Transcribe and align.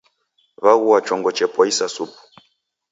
Waghua 0.63 0.97
chongo 1.07 1.29
chepoisa 1.37 1.85
supu. 1.95 2.17